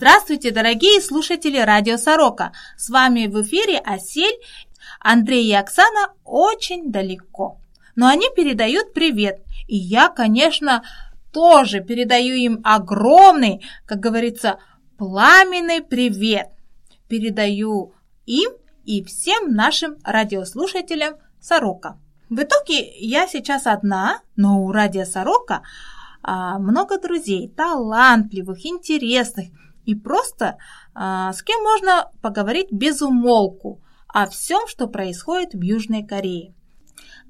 [0.00, 2.52] Здравствуйте, дорогие слушатели Радио Сорока.
[2.78, 4.40] С вами в эфире Осель.
[4.98, 7.60] Андрей и Оксана очень далеко.
[7.96, 9.42] Но они передают привет.
[9.68, 10.84] И я, конечно,
[11.34, 14.58] тоже передаю им огромный, как говорится,
[14.96, 16.48] пламенный привет.
[17.06, 17.92] Передаю
[18.24, 18.52] им
[18.86, 21.98] и всем нашим радиослушателям Сорока.
[22.30, 25.60] В итоге я сейчас одна, но у Радио Сорока
[26.22, 29.50] а, много друзей, талантливых, интересных,
[29.84, 30.58] и просто
[30.94, 36.54] а, с кем можно поговорить без умолку о всем, что происходит в Южной Корее.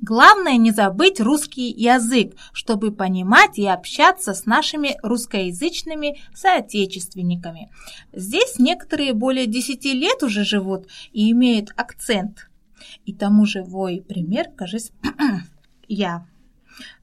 [0.02, 7.70] Главное не забыть русский язык, чтобы понимать и общаться с нашими русскоязычными соотечественниками.
[8.12, 12.48] Здесь некоторые более 10 лет уже живут и имеют акцент.
[13.04, 14.92] И тому живой пример, кажется,
[15.86, 16.26] я.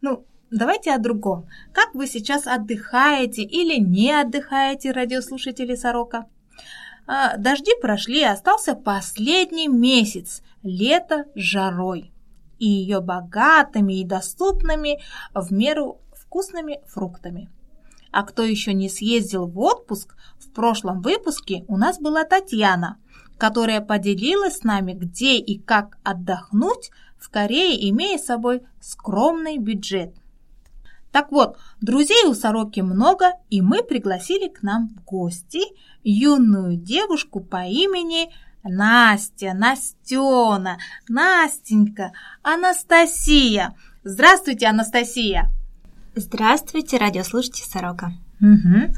[0.02, 1.46] Ну, Давайте о другом.
[1.74, 6.26] Как вы сейчас отдыхаете или не отдыхаете, радиослушатели Сорока?
[7.06, 12.14] А, дожди прошли, остался последний месяц, лето жарой
[12.60, 15.02] и ее богатыми и доступными
[15.34, 17.50] в меру вкусными фруктами.
[18.12, 22.98] А кто еще не съездил в отпуск, в прошлом выпуске у нас была Татьяна,
[23.38, 30.16] которая поделилась с нами, где и как отдохнуть в Корее, имея с собой скромный бюджет–
[31.18, 35.62] так вот, друзей у сороки много, и мы пригласили к нам в гости
[36.04, 38.30] юную девушку по имени
[38.64, 40.78] Настя, Настена,
[41.10, 42.12] Настенька,
[42.44, 43.74] Анастасия.
[44.04, 45.50] Здравствуйте, Анастасия.
[46.14, 48.12] Здравствуйте, радиослушайте Сорока.
[48.40, 48.94] Угу.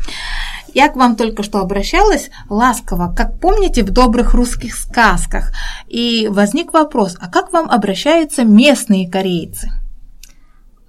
[0.74, 5.54] Я к вам только что обращалась ласково, как помните в добрых русских сказках.
[5.88, 9.72] И возник вопрос, а как вам обращаются местные корейцы?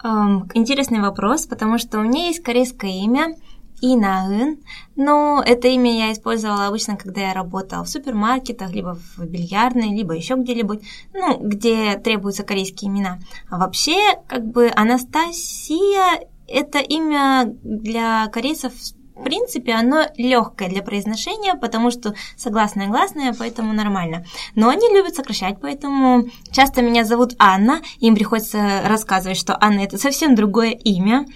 [0.02, 3.36] Интересный вопрос, потому что у меня есть корейское имя
[3.82, 4.58] Инаын,
[4.96, 10.14] но это имя я использовала обычно, когда я работала в супермаркетах, либо в бильярдной, либо
[10.14, 10.82] еще где-нибудь,
[11.14, 13.18] ну, где требуются корейские имена.
[13.48, 13.96] А вообще,
[14.26, 18.72] как бы Анастасия это имя для корейцев
[19.20, 24.24] в принципе, оно легкое для произношения, потому что согласное гласное, поэтому нормально.
[24.54, 29.98] Но они любят сокращать, поэтому часто меня зовут Анна, им приходится рассказывать, что Анна это
[29.98, 31.26] совсем другое имя.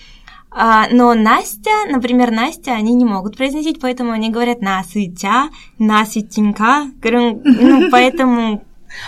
[0.50, 7.90] А, но Настя, например, Настя, они не могут произносить, поэтому они говорят Насытя, Насытенька, ну,
[7.90, 8.62] поэтому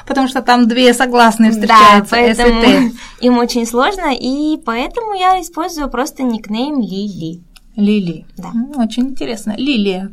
[0.05, 2.17] Потому что там две согласные встречаются.
[2.17, 7.43] Да, поэтому им очень сложно, и поэтому я использую просто никнейм Лили.
[7.77, 8.27] Лили.
[8.37, 8.53] Да.
[8.83, 9.55] Очень интересно.
[9.57, 10.13] Лилия.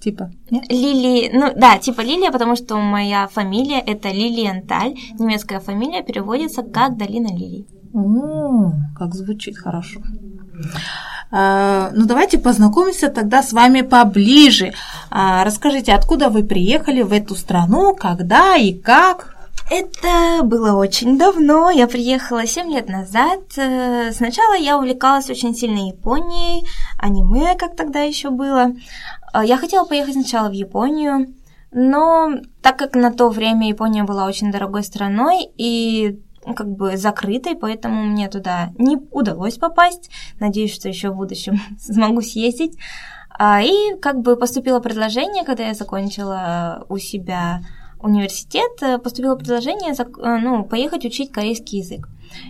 [0.00, 0.64] Типа, нет?
[0.70, 6.96] Лили, ну да, типа Лилия, потому что моя фамилия это Лилиенталь, немецкая фамилия переводится как
[6.96, 7.66] Долина Лилий.
[7.92, 10.00] О, как звучит хорошо.
[11.30, 14.72] А, ну давайте познакомимся тогда с вами поближе.
[15.10, 19.37] А, расскажите, откуда вы приехали в эту страну, когда и как?
[19.70, 21.70] Это было очень давно.
[21.70, 23.40] Я приехала 7 лет назад.
[23.58, 26.66] Э, сначала я увлекалась очень сильно Японией,
[26.98, 28.72] аниме, как тогда еще было.
[29.34, 31.34] Э, я хотела поехать сначала в Японию,
[31.70, 32.30] но
[32.62, 37.54] так как на то время Япония была очень дорогой страной и ну, как бы закрытой,
[37.54, 40.10] поэтому мне туда не удалось попасть.
[40.40, 42.78] Надеюсь, что еще в будущем смогу съездить.
[43.38, 47.60] А, и как бы поступило предложение, когда я закончила у себя
[48.00, 52.08] университет э, поступило предложение э, ну, поехать учить корейский язык.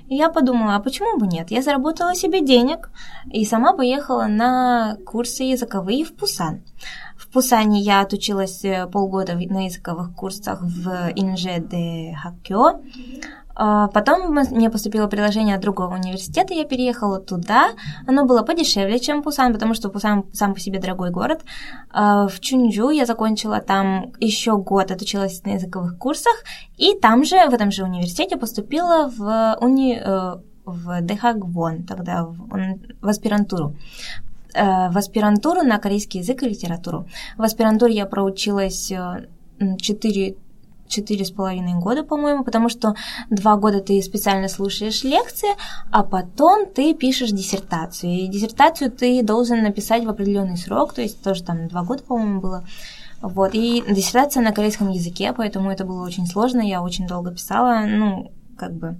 [0.08, 1.50] И я подумала, а почему бы нет?
[1.50, 2.90] Я заработала себе денег
[3.30, 6.62] и сама поехала на курсы языковые в Пусан.
[7.28, 12.80] В Пусане я отучилась э, полгода на языковых курсах в Инже де Хакё.
[13.54, 17.70] А, потом мне поступило предложение от другого университета, я переехала туда.
[18.06, 21.42] Оно было подешевле, чем Пусан, потому что Пусан сам по себе дорогой город.
[21.90, 26.44] А, в Чунджу я закончила там еще год, отучилась на языковых курсах,
[26.78, 30.00] и там же, в этом же университете поступила в, уни...
[30.02, 32.46] Э, в Дехагвон, тогда в,
[33.00, 33.74] в аспирантуру
[34.54, 37.06] в аспирантуру на корейский язык и литературу.
[37.36, 40.34] В аспирантуре я проучилась 4 э,
[40.88, 42.94] четыре с половиной года, по-моему, потому что
[43.30, 45.50] два года ты специально слушаешь лекции,
[45.92, 48.12] а потом ты пишешь диссертацию.
[48.12, 52.40] И диссертацию ты должен написать в определенный срок, то есть тоже там два года, по-моему,
[52.40, 52.64] было.
[53.20, 57.84] Вот, и диссертация на корейском языке, поэтому это было очень сложно, я очень долго писала,
[57.84, 58.96] ну, как бы,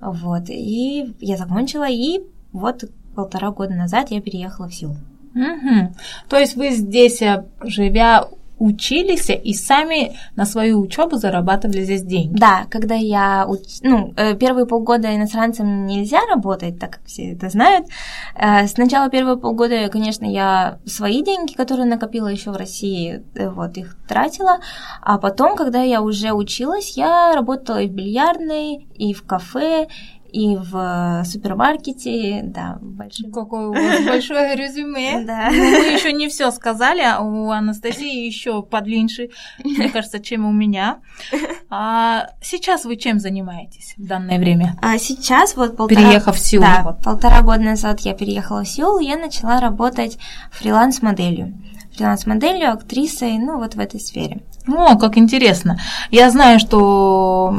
[0.00, 2.20] вот, и я закончила, и
[2.52, 2.84] вот
[3.20, 4.96] полтора года назад я переехала в Сеул.
[5.34, 5.94] Угу.
[6.28, 8.26] То есть вы здесь, э, живя
[8.58, 12.38] учились и сами на свою учебу зарабатывали здесь деньги.
[12.38, 13.60] Да, когда я, уч...
[13.82, 17.86] ну, э, первые полгода иностранцам нельзя работать, так как все это знают.
[18.34, 23.96] Э, сначала первые полгода, конечно, я свои деньги, которые накопила еще в России, вот их
[24.06, 24.60] тратила,
[25.00, 29.88] а потом, когда я уже училась, я работала и в бильярдной, и в кафе,
[30.32, 33.30] и в супермаркете, да, большой.
[33.30, 35.24] Какое у вас большое резюме.
[35.24, 35.48] Да.
[35.50, 39.30] Ну, мы еще не все сказали, а у Анастасии еще подлиннее,
[39.64, 41.00] мне кажется, чем у меня.
[41.70, 44.76] А сейчас вы чем занимаетесь в данное время?
[44.82, 46.00] А сейчас вот полтора...
[46.00, 46.64] Переехав в Сеул.
[46.64, 50.18] Да, полтора года назад я переехала в Сеул, я начала работать
[50.52, 51.58] фриланс-моделью.
[51.94, 54.42] Фриланс-моделью, актрисой, ну вот в этой сфере.
[54.66, 55.80] О, как интересно.
[56.10, 57.56] Я знаю, что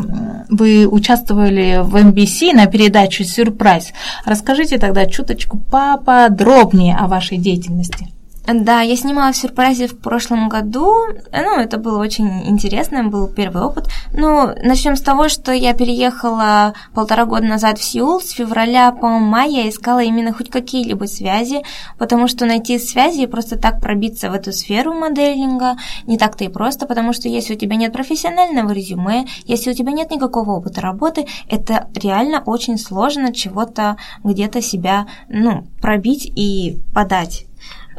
[0.50, 3.94] вы участвовали в NBC на передаче «Сюрприз».
[4.26, 8.11] Расскажите тогда чуточку поподробнее о вашей деятельности.
[8.48, 10.92] Да, я снимала в сюрпризе в прошлом году.
[11.32, 13.88] Ну, это было очень интересно, был первый опыт.
[14.14, 18.20] Ну, начнем с того, что я переехала полтора года назад в Сеул.
[18.20, 21.62] С февраля по май я искала именно хоть какие-либо связи,
[22.00, 25.76] потому что найти связи и просто так пробиться в эту сферу моделинга
[26.08, 29.92] не так-то и просто, потому что если у тебя нет профессионального резюме, если у тебя
[29.92, 37.46] нет никакого опыта работы, это реально очень сложно чего-то где-то себя, ну, пробить и подать.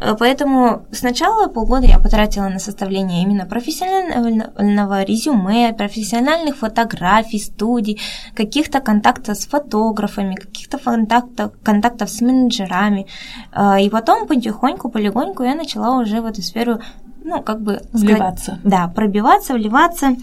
[0.02, 8.00] Э, поэтому сначала полгода я потратила на составление именно профессионального резюме, профессиональных фотографий, студий,
[8.34, 13.06] каких-то контактов с фотографами, каких-то контактов, контактов с менеджерами.
[13.52, 16.78] Э, и потом потихоньку, полегоньку я начала уже в эту сферу,
[17.24, 17.80] ну, как бы...
[17.92, 18.58] Вливаться.
[18.64, 20.16] Да, пробиваться, вливаться.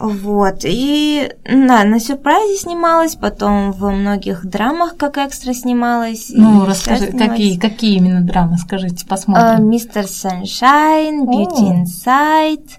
[0.00, 6.30] Вот, и да, на сюрпризе снималась, потом в многих драмах как экстра снималась.
[6.30, 9.68] Ну, расскажи, какие, какие именно драмы, скажите, посмотрим.
[9.68, 12.70] Мистер Саншайн, Beauty Inside,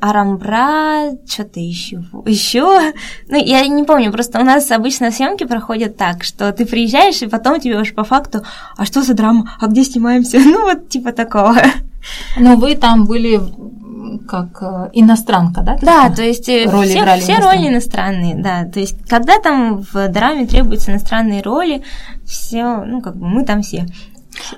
[0.00, 2.04] Арамбра, что-то еще.
[2.24, 2.92] Еще?
[3.28, 7.26] Ну, я не помню, просто у нас обычно съемки проходят так, что ты приезжаешь, и
[7.26, 8.42] потом тебе уж по факту,
[8.78, 10.38] а что за драма, а где снимаемся?
[10.50, 11.56] Ну, вот типа такого.
[12.38, 13.38] Но вы там были
[14.18, 15.78] как э, иностранка, да?
[15.80, 18.64] Да, то есть э, роли все, все роли иностранные, да.
[18.64, 21.82] То есть когда там в драме требуются иностранные роли,
[22.24, 23.86] все, ну как бы мы там все.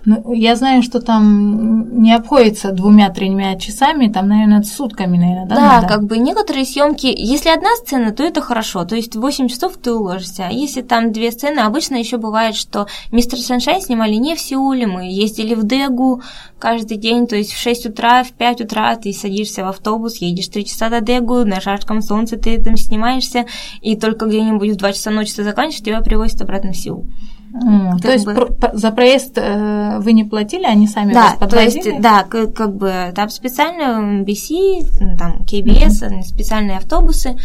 [0.05, 5.55] Ну, я знаю, что там не обходится двумя-тремя часами, там, наверное, сутками, наверное, да?
[5.55, 5.89] Да, надо?
[5.89, 9.93] как бы некоторые съемки, если одна сцена, то это хорошо, то есть 8 часов ты
[9.93, 14.41] уложишься, а если там две сцены, обычно еще бывает, что Мистер Саншайн снимали не в
[14.41, 16.23] Сеуле, мы ездили в Дегу
[16.59, 20.49] каждый день, то есть в 6 утра, в 5 утра ты садишься в автобус, едешь
[20.49, 23.47] 3 часа до Дегу, на жарком солнце ты там снимаешься,
[23.81, 27.07] и только где-нибудь в 2 часа ночи ты заканчиваешь, тебя привозят обратно в Сеул.
[27.53, 28.57] Mm, то есть бы...
[28.73, 31.83] за проезд э, вы не платили, они сами да, вас подвозили?
[31.83, 36.23] То есть, да, как, как бы там специально BC, там KBS, mm-hmm.
[36.23, 37.37] специальные автобусы,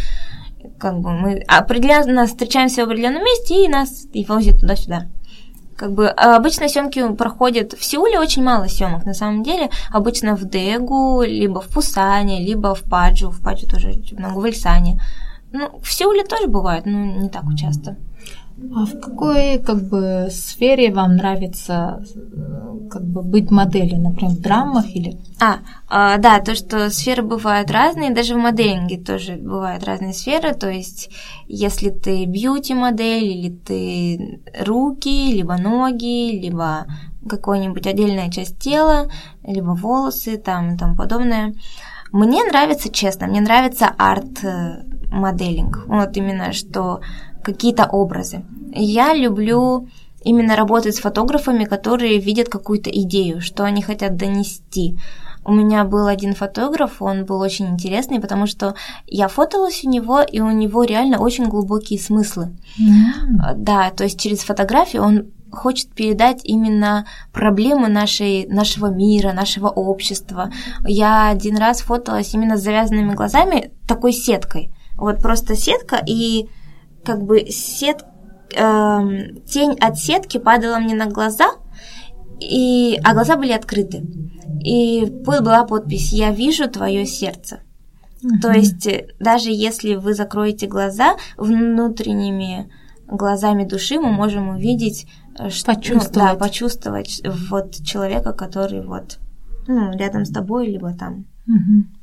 [0.77, 5.07] как бы мы определенно встречаемся в определенном месте и нас и возят туда-сюда.
[5.75, 9.69] Как бы обычно съемки проходят в Сеуле очень мало съемок на самом деле.
[9.91, 13.29] Обычно в Дегу, либо в Пусане, либо в Паджу.
[13.29, 14.99] В Паджу тоже много, в Ильсане.
[15.51, 17.95] Ну, в Сеуле тоже бывает, но не так часто.
[18.59, 24.41] А в какой как бы сфере вам нравится э, как бы быть моделью, например, в
[24.41, 25.19] драмах или?
[25.39, 30.55] А, а, да, то, что сферы бывают разные, даже в моделинге тоже бывают разные сферы,
[30.55, 31.11] то есть
[31.47, 36.87] если ты бьюти-модель, или ты руки, либо ноги, либо
[37.29, 39.07] какая-нибудь отдельная часть тела,
[39.43, 41.53] либо волосы там и тому подобное.
[42.11, 45.85] Мне нравится, честно, мне нравится арт-моделинг.
[45.87, 47.01] Вот именно, что
[47.47, 48.43] какие-то образы.
[48.73, 49.87] Я люблю
[50.21, 54.99] именно работать с фотографами, которые видят какую-то идею, что они хотят донести.
[55.45, 58.75] У меня был один фотограф, он был очень интересный, потому что
[59.05, 62.57] я фоталась у него, и у него реально очень глубокие смыслы.
[62.77, 63.53] Mm.
[63.55, 70.51] Да, то есть через фотографию он хочет передать именно проблемы нашей, нашего мира, нашего общества.
[70.85, 74.71] Я один раз фоталась именно с завязанными глазами, такой сеткой.
[74.97, 76.49] Вот просто сетка, и
[77.07, 78.03] как бы сет,
[78.53, 78.99] э,
[79.45, 81.47] тень от сетки падала мне на глаза,
[82.41, 84.05] и, а глаза были открыты.
[84.61, 87.61] И была подпись «Я вижу твое сердце».
[88.23, 92.69] uh То есть э, даже если вы закроете глаза внутренними
[93.07, 95.07] глазами души, мы можем увидеть,
[95.39, 99.19] э, почувствовать, ну, да, почувствовать вот человека, который вот
[99.67, 101.25] ну, рядом с тобой, либо там.
[101.47, 101.96] uh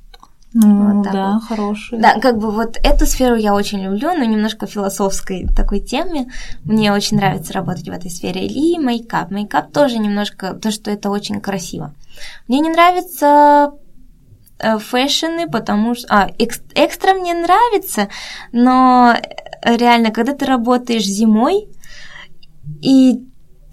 [0.56, 1.42] Ну, вот да, вот.
[1.48, 1.98] хороший.
[1.98, 6.30] Да, как бы вот эту сферу я очень люблю, но немножко философской такой теме.
[6.64, 8.46] Мне очень нравится работать в этой сфере.
[8.46, 9.32] И мейкап.
[9.32, 11.92] Мейкап тоже немножко, то, что это очень красиво.
[12.46, 13.72] Мне не нравится
[14.60, 16.06] э, fashion ы, потому что...
[16.08, 18.08] А, экс, экстра мне нравится,
[18.52, 19.16] но
[19.64, 21.68] реально, когда ты работаешь зимой,
[22.80, 23.24] и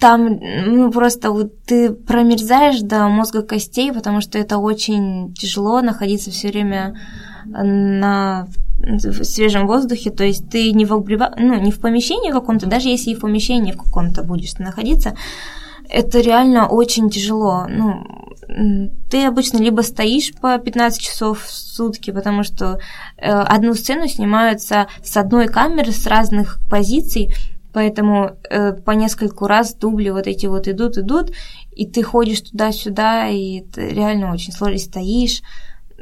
[0.01, 6.31] там ну, просто вот ты промерзаешь до мозга костей, потому что это очень тяжело находиться
[6.31, 6.99] все время
[7.53, 8.47] на
[8.79, 11.35] в свежем воздухе, то есть ты не в, обрива...
[11.37, 15.15] ну, не в помещении каком-то, даже если и в помещении в каком-то будешь находиться,
[15.87, 17.67] это реально очень тяжело.
[17.69, 18.03] Ну,
[19.11, 22.79] ты обычно либо стоишь по 15 часов в сутки, потому что
[23.17, 27.31] э, одну сцену снимаются с одной камеры с разных позиций,
[27.73, 31.31] Поэтому э, по нескольку раз дубли вот эти вот идут, идут,
[31.71, 35.41] и ты ходишь туда-сюда, и это реально очень сложно, стоишь.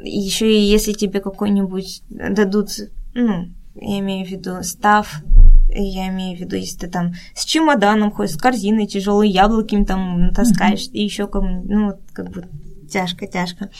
[0.02, 2.70] Еще и если тебе какой-нибудь дадут,
[3.14, 5.22] ну, я имею в виду став,
[5.68, 10.32] я имею в виду, если ты там с чемоданом ходишь, с корзиной тяжелые яблоки там
[10.34, 10.92] таскаешь, mm-hmm.
[10.92, 12.48] и еще кому ну, как бы
[12.90, 13.70] тяжко, тяжко.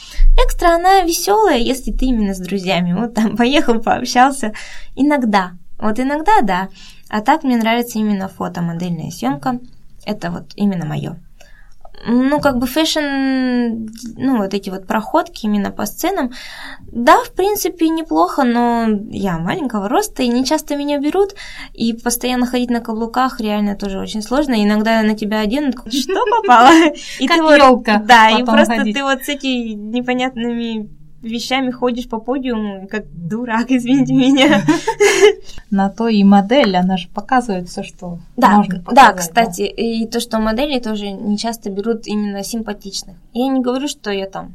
[0.45, 2.93] Экстра, она веселая, если ты именно с друзьями.
[2.93, 4.53] Вот там поехал, пообщался.
[4.95, 5.51] Иногда.
[5.77, 6.69] Вот иногда, да.
[7.11, 9.59] А так мне нравится именно фотомодельная съемка.
[10.05, 11.17] Это вот именно мое.
[12.07, 12.99] Ну, как бы fashion,
[14.17, 16.31] ну, вот эти вот проходки именно по сценам,
[16.91, 21.35] да, в принципе, неплохо, но я маленького роста, и не часто меня берут,
[21.73, 24.63] и постоянно ходить на каблуках реально тоже очень сложно.
[24.63, 26.71] Иногда на тебя оденут, что попало?
[27.19, 27.97] И как елка.
[27.99, 34.13] Да, и просто ты вот с этими непонятными вещами ходишь по подиуму, как дурак, извините
[34.13, 34.61] меня.
[35.71, 38.95] На то и модель, она же показывает все, что да, можно показать.
[38.95, 43.15] Да, кстати, и то, что модели тоже не часто берут именно симпатичных.
[43.33, 44.53] Я не говорю, что я там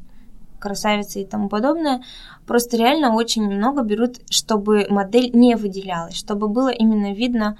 [0.59, 2.03] красавица и тому подобное,
[2.47, 7.57] просто реально очень много берут, чтобы модель не выделялась, чтобы было именно видно,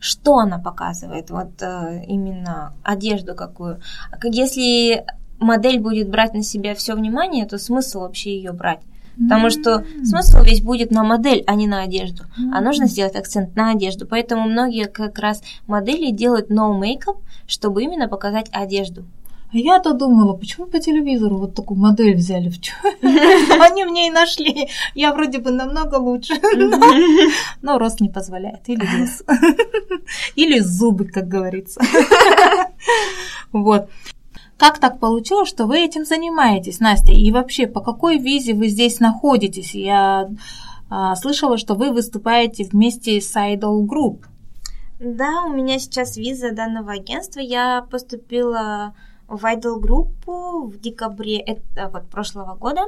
[0.00, 3.80] что она показывает, вот э, именно одежду какую.
[4.22, 5.04] Если
[5.38, 8.80] модель будет брать на себя все внимание, то смысл вообще ее брать.
[9.20, 12.24] Потому что смысл весь будет на модель, а не на одежду.
[12.52, 14.06] А нужно сделать акцент на одежду.
[14.06, 17.18] Поэтому многие как раз модели делают no makeup,
[17.48, 19.04] чтобы именно показать одежду.
[19.50, 22.52] А я-то думала, почему по телевизору вот такую модель взяли?
[23.02, 24.68] Они мне и нашли.
[24.94, 26.34] Я вроде бы намного лучше.
[27.62, 28.68] Но рост не позволяет.
[28.68, 29.22] Или вес.
[30.36, 31.80] Или зубы, как говорится.
[33.52, 33.88] Вот.
[34.58, 37.12] Как так получилось, что вы этим занимаетесь, Настя?
[37.12, 39.72] И вообще, по какой визе вы здесь находитесь?
[39.72, 40.28] Я
[40.90, 44.24] а, слышала, что вы выступаете вместе с Idol Group.
[44.98, 47.38] Да, у меня сейчас виза данного агентства.
[47.38, 48.94] Я поступила
[49.28, 52.82] в idol группу в декабре это, вот, прошлого года.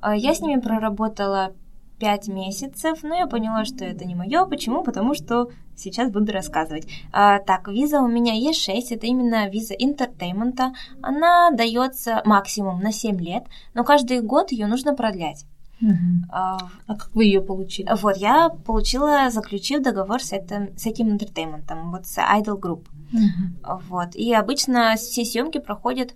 [0.00, 1.52] А, я с ними проработала
[1.98, 4.44] пять месяцев, но я поняла, что это не мое.
[4.46, 4.82] Почему?
[4.82, 6.86] Потому что сейчас буду рассказывать.
[7.12, 10.72] А, так, виза у меня E6, это именно виза entertainment а.
[11.02, 15.46] Она дается максимум на 7 лет, но каждый год ее нужно продлять.
[15.80, 15.92] Угу.
[16.30, 17.88] А, а как вы ее получили?
[18.00, 22.86] Вот, я получила, заключив договор с этим, с этим entertainment ом, вот с Idol Group.
[23.12, 23.80] Угу.
[23.88, 26.14] Вот, и обычно все съемки проходят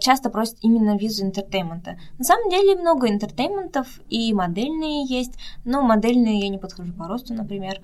[0.00, 1.98] часто просят именно визу entertainment а.
[2.18, 7.06] На самом деле много entertainment ов и модельные есть, но модельные я не подхожу по
[7.06, 7.80] росту, например.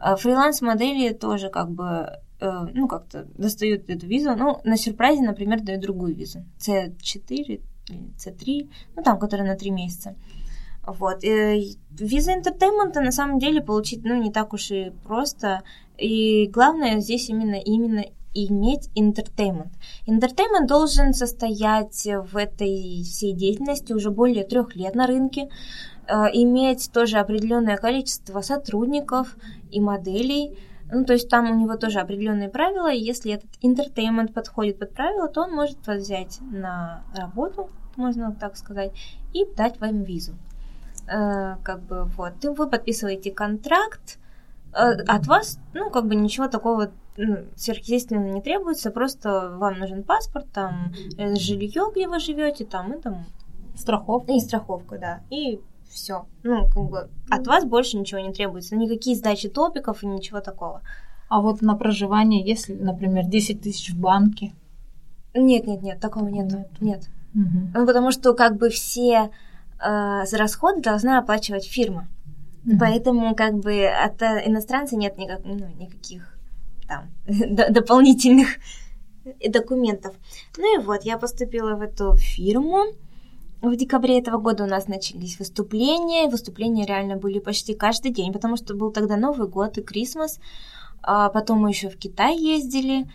[0.00, 4.34] Э, фриланс-модели тоже как бы, э, ну, как-то достают эту визу.
[4.36, 6.44] Ну, на сюрпризе, например, дают другую визу.
[6.58, 7.60] C4
[8.16, 10.14] C3, ну, там, которая на 3 месяца.
[10.86, 11.22] Вот.
[11.22, 15.62] И виза entertainment а на самом деле получить, ну, не так уж и просто.
[15.98, 18.04] И главное здесь именно, именно
[18.34, 19.72] иметь entertainment.
[20.06, 25.48] Entertainment должен состоять в этой всей деятельности уже более трех лет на рынке,
[26.06, 29.36] э, иметь тоже определенное количество сотрудников
[29.70, 30.58] и моделей.
[30.90, 34.94] Ну, то есть там у него тоже определенные правила, и если этот entertainment подходит под
[34.94, 38.92] правила, то он может вас взять на работу, можно так сказать,
[39.34, 40.32] и дать вам визу.
[41.10, 44.18] Э, как бы вот, вы подписываете контракт,
[44.72, 50.04] э, от вас, ну, как бы ничего такого ну, сверхъестественного не требуется, просто вам нужен
[50.04, 53.26] паспорт, там, э, жилье, где вы живете, там, и там...
[53.76, 54.32] Страховка.
[54.32, 55.20] И страховка, да.
[55.30, 56.26] И все.
[56.44, 58.76] Ну, как бы от вас больше ничего не требуется.
[58.76, 60.82] Никакие сдачи топиков и ничего такого.
[61.28, 64.52] А вот на проживание, если, например, 10 тысяч в банке?
[65.34, 66.52] Нет, нет, нет, такого нет.
[66.52, 66.68] Нет.
[66.80, 67.08] нет.
[67.34, 67.70] Угу.
[67.74, 69.30] Ну, потому что как бы все
[69.80, 72.08] э, расходы должна оплачивать фирма.
[72.64, 72.78] Угу.
[72.78, 76.37] Поэтому как бы от э, иностранца нет никак, ну, никаких
[76.88, 77.10] там
[77.70, 78.48] дополнительных
[79.48, 80.14] документов.
[80.56, 82.84] Ну и вот, я поступила в эту фирму.
[83.62, 86.28] в декабре этого года у нас начались выступления.
[86.28, 90.40] Выступления реально были почти каждый день, потому что был тогда Новый год и Крисмас.
[91.02, 93.06] А потом мы еще в Китай ездили.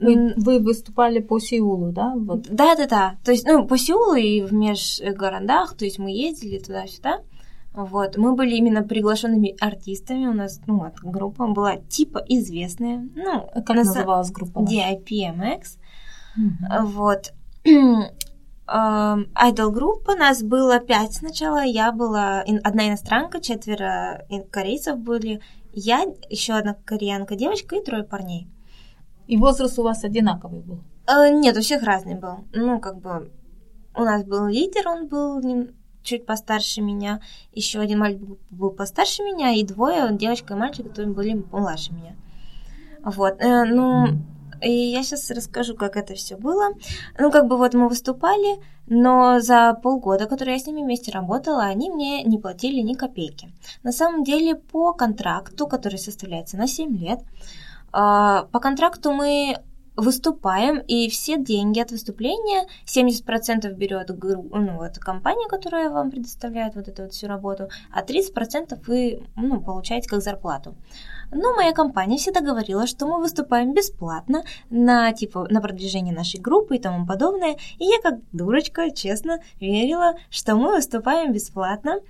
[0.00, 2.14] Вы, вы выступали по Сеулу, да?
[2.16, 2.42] Вот.
[2.48, 3.16] Да, да, да.
[3.24, 7.20] То есть, ну, по Сеулу и в межгородах, то есть мы ездили туда-сюда.
[7.74, 10.26] Вот, мы были именно приглашенными артистами.
[10.26, 13.08] У нас, ну, вот, группа была типа известная.
[13.14, 14.58] Ну, как называлась группа?
[14.60, 15.78] DIPMX.
[16.38, 16.82] Mm-hmm.
[16.82, 17.32] Вот.
[18.66, 25.40] Айдол-группа, нас было пять сначала, я была одна иностранка, четверо корейцев были,
[25.72, 28.48] я, еще одна кореянка девочка и трое парней.
[29.26, 30.80] И возраст у вас одинаковый был?
[31.06, 32.44] Э, нет, у всех разный был.
[32.52, 33.30] Ну, как бы,
[33.94, 35.40] у нас был лидер, он был
[36.02, 37.20] чуть постарше меня,
[37.52, 42.16] еще один мальчик был постарше меня, и двое, девочка и мальчик, которые были помладше меня.
[43.04, 44.06] Вот, э, ну,
[44.62, 46.74] и я сейчас расскажу, как это все было.
[47.18, 51.64] Ну, как бы вот мы выступали, но за полгода, которые я с ними вместе работала,
[51.64, 53.52] они мне не платили ни копейки.
[53.82, 57.20] На самом деле, по контракту, который составляется на 7 лет,
[57.92, 59.56] а, по контракту мы
[59.96, 66.88] выступаем, и все деньги от выступления, 70% берет ну, вот, компания, которая вам предоставляет вот
[66.88, 70.76] эту вот всю работу, а 30% вы ну, получаете как зарплату.
[71.30, 76.76] Но моя компания всегда говорила, что мы выступаем бесплатно на, типа, на продвижение нашей группы
[76.76, 82.00] и тому подобное, и я как дурочка, честно, верила, что мы выступаем бесплатно,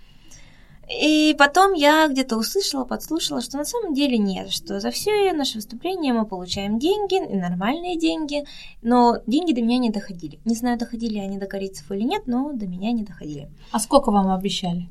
[0.88, 5.56] и потом я где-то услышала, подслушала, что на самом деле нет, что за все наше
[5.56, 8.44] выступление мы получаем деньги, и нормальные деньги,
[8.82, 10.40] но деньги до меня не доходили.
[10.44, 13.48] Не знаю, доходили они до корейцев или нет, но до меня не доходили.
[13.70, 14.88] А сколько вам обещали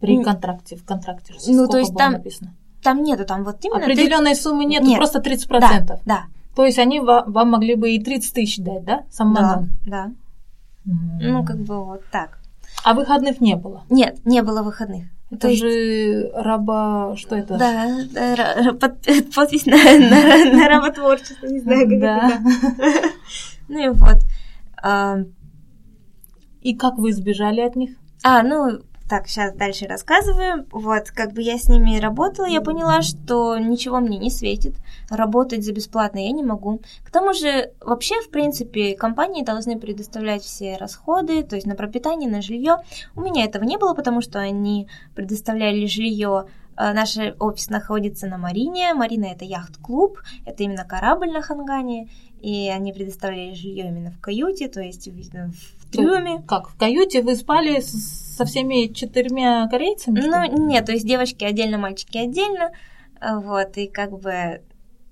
[0.00, 1.34] при контракте, в контракте?
[1.48, 2.54] Ну, то есть там, написано?
[2.86, 3.84] там нету, там вот именно...
[3.84, 4.40] Определенной ты...
[4.40, 4.98] суммы нету, нет.
[4.98, 5.48] просто 30%.
[5.60, 6.24] Да, да.
[6.54, 9.02] То есть они вам могли бы и 30 тысяч дать, да?
[9.10, 10.12] Сам да, да.
[10.86, 11.18] Mm.
[11.20, 12.38] Ну, как бы вот так.
[12.86, 13.82] А выходных не было?
[13.90, 15.06] Нет, не было выходных.
[15.32, 15.60] Это есть...
[15.60, 17.16] же раба...
[17.16, 17.58] Что это?
[17.58, 19.00] Да, под,
[19.34, 22.28] подпись на, на, на работворчество, не знаю, как да.
[22.28, 23.08] это.
[23.66, 24.18] Ну и вот.
[24.80, 25.16] А...
[26.60, 27.90] И как вы избежали от них?
[28.22, 30.66] А, ну, так, сейчас дальше рассказываю.
[30.72, 34.74] Вот, как бы я с ними работала, я поняла, что ничего мне не светит.
[35.10, 36.80] Работать за бесплатно я не могу.
[37.04, 42.28] К тому же, вообще, в принципе, компании должны предоставлять все расходы, то есть на пропитание,
[42.28, 42.78] на жилье.
[43.14, 48.38] У меня этого не было, потому что они предоставляли жилье э, Наш офис находится на
[48.38, 48.92] Марине.
[48.92, 52.08] Марина это яхт-клуб, это именно корабль на Хангане,
[52.40, 55.06] и они предоставляли жилье именно в каюте, то есть
[55.96, 56.42] трюме.
[56.46, 60.20] Как, в каюте вы спали со всеми четырьмя корейцами?
[60.20, 62.70] Ну, нет, то есть девочки отдельно, мальчики отдельно,
[63.20, 64.60] вот, и как бы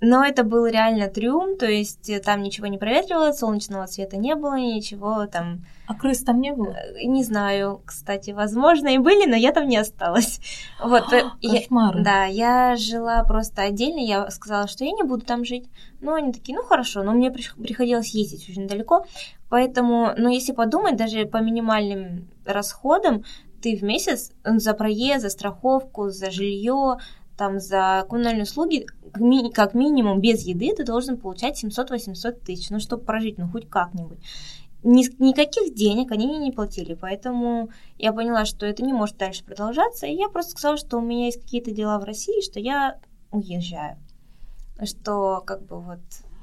[0.04, 4.56] но это был реально трюм, то есть там ничего не проветривалось, солнечного света не было,
[4.56, 5.64] ничего там...
[5.86, 6.72] А крыс там не было?
[6.72, 10.40] Э, не знаю, кстати, возможно и были, но я там не осталась.
[10.84, 11.24] Вот, э.
[11.40, 11.62] Я,
[11.94, 15.68] да, я жила просто отдельно, я сказала, что я не буду там жить.
[16.00, 19.06] Ну, они такие, ну хорошо, но мне приходилось ездить очень далеко,
[19.54, 23.22] поэтому, ну, если подумать, даже по минимальным расходам,
[23.62, 26.98] ты в месяц за проезд, за страховку, за жилье,
[27.36, 28.84] там за коммунальные услуги
[29.54, 34.18] как минимум без еды ты должен получать 700-800 тысяч, ну, чтобы прожить, ну, хоть как-нибудь.
[34.82, 39.44] Ни, никаких денег они мне не платили, поэтому я поняла, что это не может дальше
[39.44, 42.98] продолжаться, и я просто сказала, что у меня есть какие-то дела в России, что я
[43.30, 43.98] уезжаю,
[44.82, 46.00] что как бы вот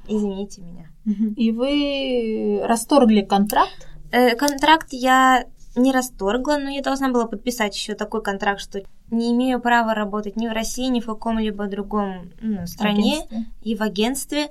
[0.08, 0.91] извините меня.
[1.04, 3.88] И вы расторгли контракт?
[4.12, 9.32] Э, контракт я не расторгла, но я должна была подписать еще такой контракт, что не
[9.32, 13.44] имею права работать ни в России, ни в каком-либо другом ну, стране агентстве.
[13.62, 14.48] и в агентстве,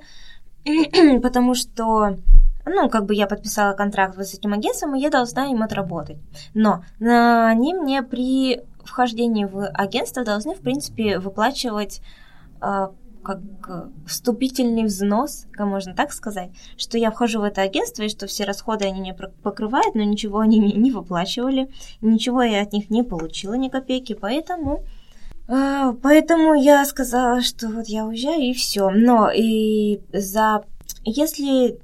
[1.22, 2.18] потому что
[2.64, 6.18] ну, как бы я подписала контракт с этим агентством, и я должна им отработать.
[6.54, 12.00] Но они мне при вхождении в агентство должны, в принципе, выплачивать
[12.60, 13.40] а, как
[14.06, 18.44] вступительный взнос, как можно так сказать, что я вхожу в это агентство, и что все
[18.44, 23.02] расходы они мне покрывают, но ничего они мне не выплачивали, ничего я от них не
[23.02, 24.84] получила, ни копейки, поэтому...
[25.48, 28.90] А, поэтому я сказала, что вот я уезжаю и все.
[28.90, 30.64] Но и за...
[31.04, 31.78] Если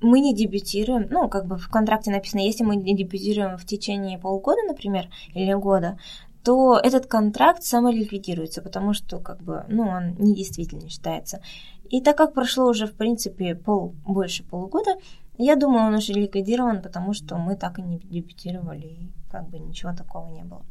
[0.00, 4.18] мы не дебютируем, ну, как бы в контракте написано, если мы не дебютируем в течение
[4.18, 5.98] полгода, например, или года,
[6.44, 11.40] то этот контракт самоликвидируется, потому что как бы, ну, он недействительный считается.
[11.88, 14.96] И так как прошло уже, в принципе, пол, больше полугода,
[15.38, 19.58] я думаю, он уже ликвидирован, потому что мы так и не дебютировали, и как бы
[19.58, 20.62] ничего такого не было.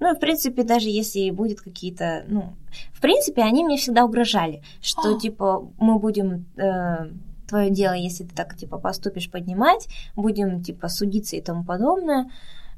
[0.00, 2.54] Ну, в принципе, даже если будет какие-то, ну,
[2.92, 7.10] в принципе, они мне всегда угрожали, что, типа, мы будем э,
[7.46, 12.30] твое дело, если ты так, типа, поступишь поднимать, будем, типа, судиться и тому подобное.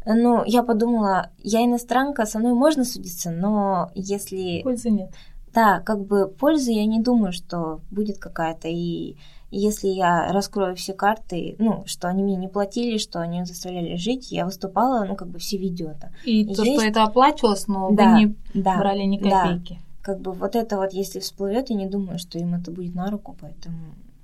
[0.06, 4.62] Ну, я подумала, я иностранка, со мной можно судиться, но если...
[4.62, 5.10] Пользы нет.
[5.54, 8.68] Да, как бы пользы я не думаю, что будет какая-то.
[8.68, 9.16] И
[9.50, 14.32] если я раскрою все карты, ну, что они мне не платили, что они заставляли жить,
[14.32, 16.10] я выступала, ну, как бы все видео-то.
[16.24, 19.42] И Есть- то, что это оплачивалось, но Да, вы не да, брали ни да.
[19.42, 19.78] копейки.
[20.00, 23.10] Как бы вот это вот, если всплывет, я не думаю, что им это будет на
[23.10, 23.76] руку, поэтому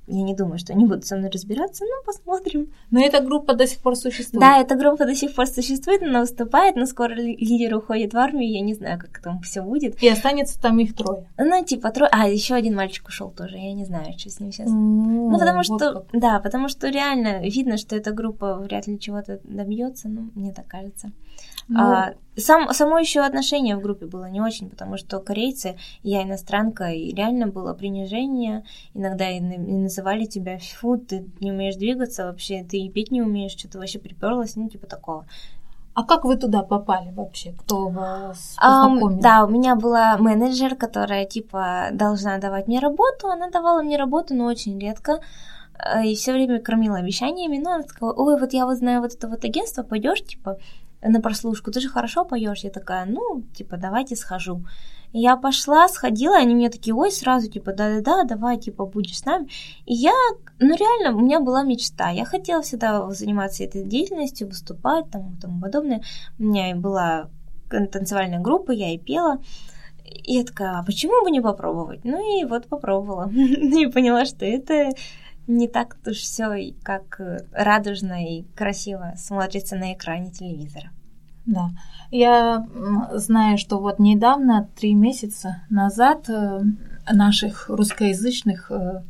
[0.09, 2.69] я не думаю, что они будут со мной разбираться, ну, посмотрим.
[2.91, 4.41] Но эта группа до сих пор существует.
[4.41, 8.17] Да, эта группа до сих пор существует, она выступает, но скоро ли- лидер уходит в
[8.17, 10.03] армию, я не знаю, как там все будет.
[10.03, 11.27] И останется там их трое.
[11.39, 12.11] Ну, типа, трое...
[12.13, 14.69] А, еще один мальчик ушел тоже, я не знаю, что с ним сейчас.
[14.69, 16.05] Ну, Ну, потому вот что, как.
[16.21, 20.67] да, потому что реально видно, что эта группа вряд ли чего-то добьется, ну, мне так
[20.67, 21.11] кажется.
[21.69, 26.23] Ну, А, сам, само еще отношение в группе было не очень, потому что корейцы, я
[26.23, 28.65] иностранка, и реально было принижение.
[28.95, 33.23] Иногда и, и называли тебя, фу, ты не умеешь двигаться вообще, ты и петь не
[33.23, 35.27] умеешь, что-то вообще приперлась, ну, типа такого.
[35.95, 37.53] А как вы туда попали вообще?
[37.53, 39.21] Кто вас Ам, познакомил?
[39.21, 43.29] да, у меня была менеджер, которая, типа, должна давать мне работу.
[43.29, 45.21] Она давала мне работу, но очень редко.
[45.79, 47.59] э, И все время кормила обещаниями.
[47.59, 50.59] Но она такая, ой, вот я вот знаю вот это вот агентство, пойдешь, типа,
[51.03, 52.65] на прослушку, ты же хорошо поешь.
[52.65, 54.65] Я такая, ну, типа, давайте схожу.
[55.13, 59.49] Я пошла, сходила, они мне такие, ой, сразу, типа, да-да-да, давай, типа, будешь с нами.
[59.87, 60.13] И я,
[60.59, 62.11] ну, реально, у меня была мечта.
[62.11, 66.03] Я хотела всегда заниматься этой деятельностью, выступать, там, тому подобное.
[66.39, 67.31] У меня и была
[67.71, 69.41] танцевальная группа, я и пела.
[70.05, 72.05] И я такая, а почему бы не попробовать?
[72.05, 73.31] Ну и вот попробовала.
[73.33, 74.91] И поняла, что это
[75.49, 80.91] не так уж все как э, радужно и красиво смотрится на экране телевизора.
[81.47, 81.71] Да.
[82.11, 82.67] Я
[83.15, 86.61] знаю, что вот недавно, три месяца назад, э,
[87.11, 89.03] наших русскоязычных э,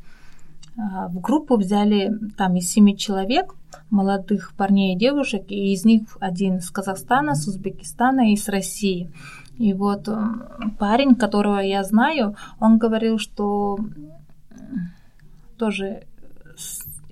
[0.77, 3.57] в группу взяли там из семи человек,
[3.91, 9.13] молодых парней и девушек, и из них один с Казахстана, с Узбекистана и с России.
[9.57, 10.09] И вот
[10.79, 13.77] парень, которого я знаю, он говорил, что
[15.59, 16.05] тоже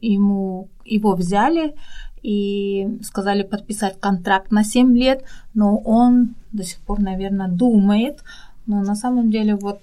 [0.01, 1.75] ему его взяли
[2.23, 8.23] и сказали подписать контракт на 7 лет, но он до сих пор, наверное, думает.
[8.67, 9.81] Но на самом деле вот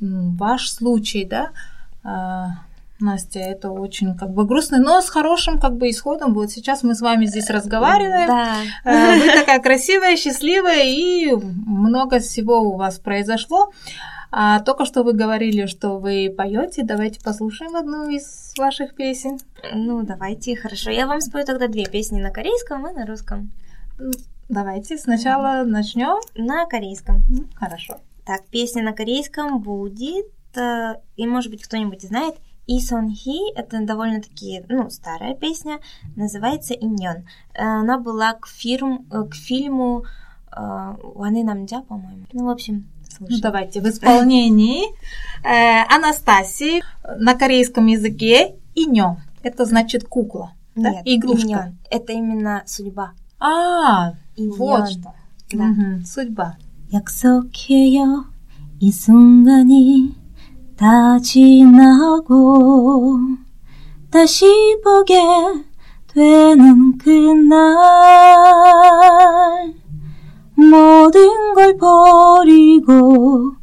[0.00, 1.50] ваш случай, да,
[2.02, 2.48] а,
[3.00, 6.34] Настя, это очень как бы грустно, но с хорошим как бы исходом.
[6.34, 8.26] Вот сейчас мы с вами здесь разговариваем.
[8.26, 8.56] Да.
[8.84, 13.70] Э, Вы такая красивая, счастливая, и много всего у вас произошло.
[14.32, 16.84] А только что вы говорили, что вы поете.
[16.84, 19.38] Давайте послушаем одну из ваших песен.
[19.74, 20.90] Ну, давайте, хорошо.
[20.90, 23.50] Я вам спою тогда две песни на корейском и на русском.
[24.48, 26.20] Давайте сначала начнем.
[26.34, 27.22] На корейском.
[27.28, 27.98] Ну, Хорошо.
[28.24, 33.84] Так, песня на корейском будет, э, и может быть кто-нибудь знает, И Сон Хи, это
[33.84, 35.80] довольно-таки, ну, старая песня,
[36.14, 37.26] называется «Иньон».
[37.54, 40.04] Э, Она была к, фирм, э, к фильму
[40.52, 42.26] «Ваны Намджа», по-моему.
[42.32, 42.88] Ну, в общем,
[43.19, 43.41] Ну, слушай.
[43.41, 44.83] давайте в исполнении
[45.43, 46.83] э, Анастасии
[47.17, 49.17] на корейском языке инё.
[49.43, 50.51] Это значит кукла.
[50.75, 50.89] Да?
[50.89, 51.47] Нет, Игрушка.
[51.47, 51.77] «Иньон».
[51.89, 53.11] Это именно судьба.
[53.39, 54.57] А, «Иньон».
[54.57, 55.13] вот что.
[55.53, 55.63] Да.
[55.65, 56.57] Мгм, Судьба.
[56.93, 58.25] 약속해요
[58.79, 60.13] 이 순간이
[60.77, 63.19] 다 지나고
[64.11, 64.45] 다시
[64.83, 65.15] 보게
[66.13, 67.65] 되는 그날
[70.68, 73.54] 모든 걸 버리고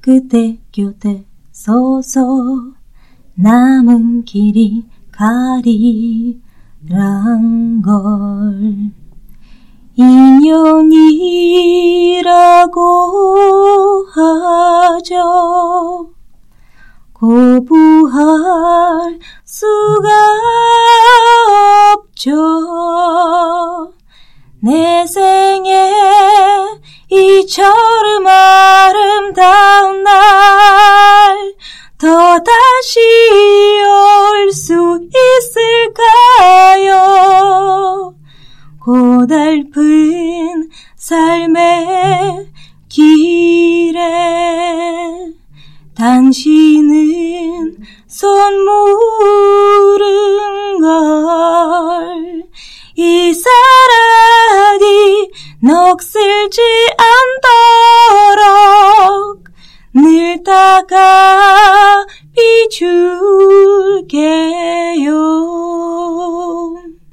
[0.00, 2.72] 그대 곁에 서서
[3.34, 5.72] 남은 길이 가리란
[7.82, 8.90] 걸
[9.96, 11.26] 인연이라고
[14.12, 16.10] 하죠.
[17.14, 18.18] 고부할
[19.42, 20.08] 수가
[21.94, 22.32] 없죠.
[24.60, 25.35] 내 생에
[27.10, 31.54] 이처럼 아름다운 날,
[31.98, 33.00] 더 다시
[33.80, 34.98] 올 수
[36.74, 38.14] 있을까요?
[38.82, 42.48] 고달픈 삶의
[42.88, 44.00] 길에
[45.96, 48.40] 당신은 선물은
[50.80, 52.44] 걸.
[52.96, 55.25] 이 사랑이
[55.66, 56.72] Noksilci
[57.12, 58.70] antorok
[59.94, 61.08] Nitaka
[62.34, 63.16] pichukeo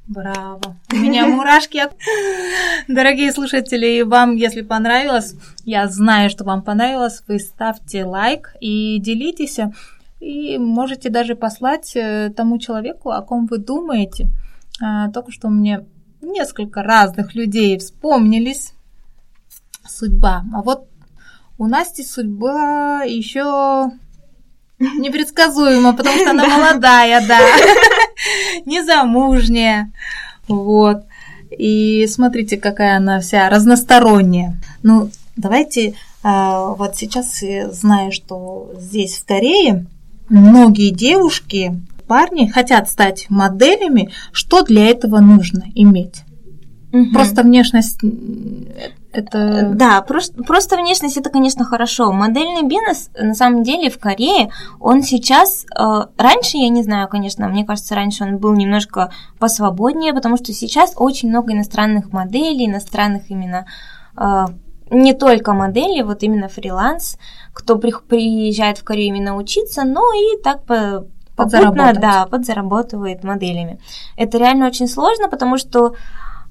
[0.07, 0.75] Браво!
[0.91, 1.81] У меня мурашки.
[2.87, 5.33] Дорогие слушатели, вам, если понравилось,
[5.65, 9.57] я знаю, что вам понравилось, вы ставьте лайк и делитесь.
[10.19, 14.27] И можете даже послать э, тому человеку, о ком вы думаете.
[14.79, 15.85] А, только что мне
[16.23, 18.73] несколько разных людей вспомнились.
[19.87, 20.43] Судьба.
[20.53, 20.87] А вот
[21.57, 23.91] у Насти судьба еще
[24.79, 27.39] непредсказуема, потому что она молодая, да,
[28.65, 29.91] незамужняя.
[30.47, 31.05] Вот.
[31.51, 34.59] И смотрите, какая она вся разносторонняя.
[34.81, 39.85] Ну, давайте а, вот сейчас знаю, что здесь в Корее
[40.29, 44.11] многие девушки, парни хотят стать моделями.
[44.31, 46.23] Что для этого нужно иметь?
[46.91, 47.11] Угу.
[47.11, 47.99] Просто внешность
[49.13, 49.71] это...
[49.73, 52.11] Да, просто, просто внешность это, конечно, хорошо.
[52.11, 55.65] Модельный бизнес, на самом деле, в Корее, он сейчас...
[55.77, 60.51] Э, раньше, я не знаю, конечно, мне кажется, раньше он был немножко посвободнее, потому что
[60.53, 63.65] сейчас очень много иностранных моделей, иностранных именно...
[64.17, 64.45] Э,
[64.89, 67.17] не только модели, вот именно фриланс,
[67.53, 73.79] кто при, приезжает в Корею именно учиться, но и так по, попутно, да, подзаработывает моделями.
[74.17, 75.95] Это реально очень сложно, потому что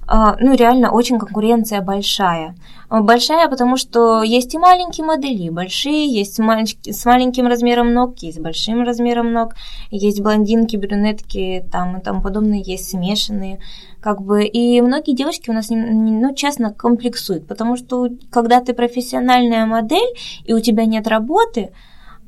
[0.05, 2.55] а, ну, реально очень конкуренция большая.
[2.89, 8.37] А, большая, потому что есть и маленькие модели, большие, есть с маленьким размером ног, есть
[8.37, 9.53] с большим размером ног,
[9.91, 13.59] есть блондинки, брюнетки, там и тому подобное, есть смешанные,
[14.01, 19.65] как бы, и многие девушки у нас, ну, честно, комплексуют, потому что когда ты профессиональная
[19.65, 21.71] модель, и у тебя нет работы,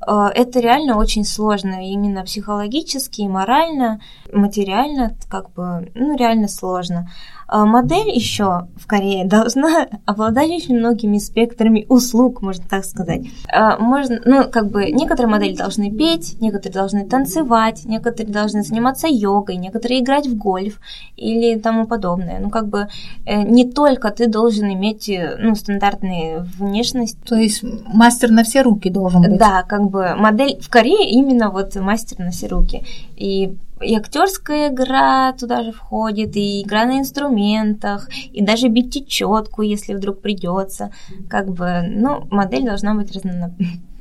[0.08, 4.00] это реально очень сложно, именно психологически, морально,
[4.32, 7.10] материально, как бы, ну, реально сложно.
[7.48, 13.22] А модель еще в Корее должна обладать очень многими спектрами услуг, можно так сказать.
[13.52, 19.08] А, можно, ну, как бы, некоторые модели должны петь, некоторые должны танцевать, некоторые должны заниматься
[19.08, 20.80] йогой, некоторые играть в гольф
[21.16, 22.40] или тому подобное.
[22.40, 22.88] Ну, как бы,
[23.26, 27.18] э, не только ты должен иметь, э, ну, стандартные внешность.
[27.24, 29.38] То есть мастер на все руки должен быть.
[29.38, 32.84] Да, как бы, модель в Корее именно вот мастер на все руки.
[33.16, 39.62] И и актерская игра туда же входит, и игра на инструментах, и даже бить течетку,
[39.62, 40.92] если вдруг придется.
[41.30, 43.54] Как бы, ну, модель должна быть разно...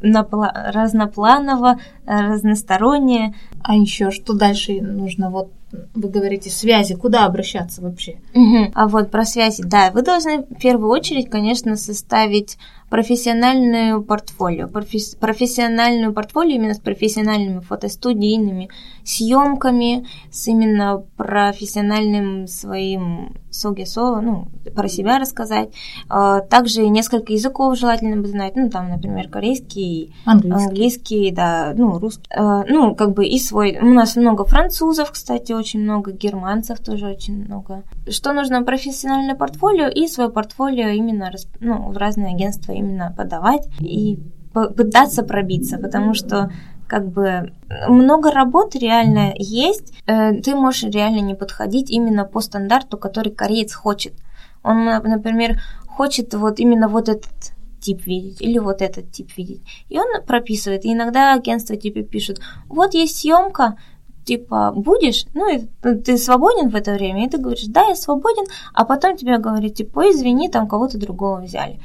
[0.03, 3.35] разнопланово, разносторонняя.
[3.63, 5.31] А еще что дальше нужно?
[5.31, 5.51] Вот
[5.95, 8.19] вы говорите связи, куда обращаться вообще?
[8.35, 8.73] Угу.
[8.75, 12.59] А вот про связи, да, вы должны в первую очередь, конечно, составить
[12.90, 18.68] профессиональную портфолио, профи- профессиональную портфолио именно с профессиональными фотостудийными
[19.05, 25.70] съемками, с именно профессиональным своим согесо, ну, про себя рассказать.
[26.09, 31.99] А, также несколько языков желательно бы знать, ну, там, например, корейский, английский, английский да, ну,
[31.99, 33.79] русский, а, ну, как бы и свой.
[33.81, 37.83] У нас много французов, кстати, очень много, германцев тоже очень много.
[38.09, 38.62] Что нужно?
[38.62, 44.18] Профессиональное портфолио и свое портфолио именно ну, в разные агентства именно подавать и
[44.53, 46.51] пытаться пробиться, потому что
[46.87, 47.53] как бы
[47.88, 53.75] много работ реально есть, э, ты можешь реально не подходить именно по стандарту, который кореец
[53.75, 54.14] хочет.
[54.62, 59.62] Он, например, хочет вот именно вот этот тип видеть или вот этот тип видеть.
[59.88, 60.85] И он прописывает.
[60.85, 63.77] И иногда агентство тебе пишет, вот есть съемка,
[64.25, 65.66] типа, будешь, ну, и
[66.03, 69.75] ты свободен в это время, и ты говоришь, да, я свободен, а потом тебе говорят,
[69.75, 71.79] типа, извини, там кого-то другого взяли.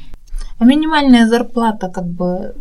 [0.59, 2.53] А минимальная зарплата как бы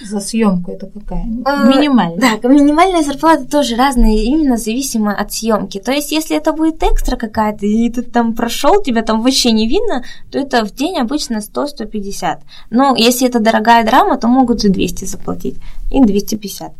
[0.00, 1.24] за съемку это какая?
[1.24, 2.38] Э, минимальная.
[2.40, 5.80] Да, минимальная зарплата тоже разная, именно зависимо от съемки.
[5.80, 9.66] То есть, если это будет экстра какая-то, и ты там прошел, тебя там вообще не
[9.66, 12.38] видно, то это в день обычно 100-150.
[12.70, 15.56] Но если это дорогая драма, то могут и 200 заплатить,
[15.90, 16.72] и 250.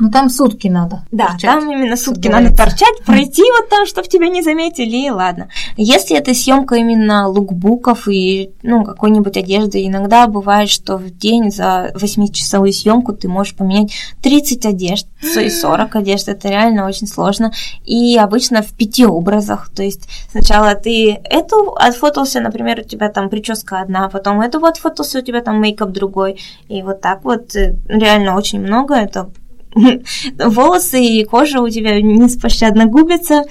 [0.00, 1.04] Ну там сутки надо.
[1.10, 5.10] Да, торчать, там именно сутки надо торчать, пройти вот там, чтобы тебя не заметили, и
[5.10, 5.48] ладно.
[5.76, 11.92] Если это съемка именно лукбуков и ну, какой-нибудь одежды, иногда бывает, что в день за
[11.94, 17.52] 8-часовую съемку ты можешь поменять 30 одежд, и 40 одежд, это реально очень сложно.
[17.84, 23.28] И обычно в пяти образах, то есть сначала ты эту отфотался, например, у тебя там
[23.28, 27.54] прическа одна, потом эту вот отфотался, у тебя там мейкап другой, и вот так вот
[27.54, 29.30] э, реально очень много, это
[30.38, 33.44] волосы и кожа у тебя беспощадно губятся.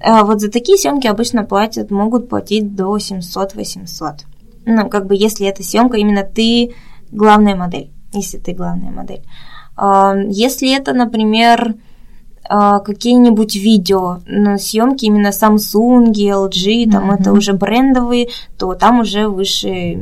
[0.00, 4.24] А вот за такие съемки обычно платят, могут платить до 700-800.
[4.66, 6.74] Ну, как бы, если эта съемка именно ты
[7.10, 9.22] главная модель, если ты главная модель.
[9.76, 11.74] А, если это, например,
[12.48, 17.20] а, какие-нибудь видео на съемки именно Samsung, LG, там mm-hmm.
[17.20, 19.98] это уже брендовые, то там уже выше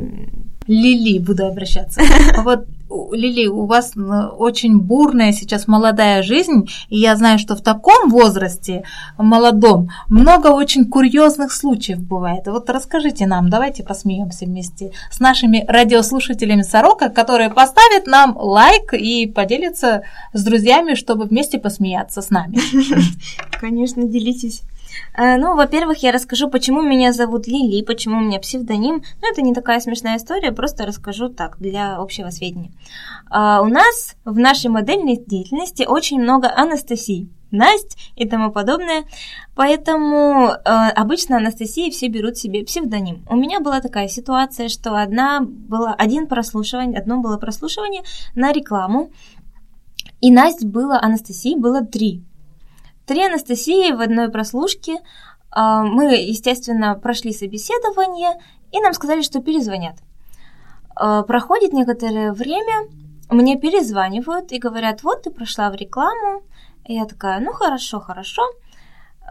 [0.71, 2.01] Лили буду обращаться.
[2.43, 2.65] Вот
[3.13, 8.83] Лили, у вас очень бурная сейчас молодая жизнь, и я знаю, что в таком возрасте,
[9.17, 12.47] молодом, много очень курьезных случаев бывает.
[12.47, 19.27] Вот расскажите нам, давайте посмеемся вместе с нашими радиослушателями Сорока, которые поставят нам лайк и
[19.27, 20.03] поделятся
[20.33, 22.59] с друзьями, чтобы вместе посмеяться с нами.
[23.59, 24.63] Конечно, делитесь.
[25.15, 29.03] Э, ну, во-первых, я расскажу, почему меня зовут Лили, почему у меня псевдоним.
[29.21, 32.71] Ну, это не такая смешная история, просто расскажу так, для общего сведения.
[33.29, 37.29] А, у нас в нашей модельной деятельности очень много Анастасий.
[37.51, 39.03] Настя и тому подобное.
[39.55, 43.25] Поэтому э, обычно Анастасии все берут себе псевдоним.
[43.29, 48.03] У меня была такая ситуация, что одна была один прослушивание, одно было прослушивание
[48.35, 49.11] на рекламу,
[50.21, 52.23] и Настя было Анастасии было три.
[53.05, 54.97] Три Анастасии в одной прослушке.
[55.49, 58.31] А, мы, естественно, прошли собеседование,
[58.71, 59.95] и нам сказали, что перезвонят.
[60.95, 62.87] А, проходит некоторое время,
[63.29, 66.43] мне перезванивают и говорят, вот ты прошла в рекламу.
[66.85, 68.43] И я такая, ну хорошо, хорошо.